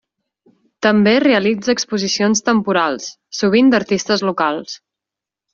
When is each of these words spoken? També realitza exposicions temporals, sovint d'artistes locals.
També 0.85 1.13
realitza 1.23 1.75
exposicions 1.75 2.43
temporals, 2.49 3.13
sovint 3.43 3.73
d'artistes 3.75 4.25
locals. 4.31 4.79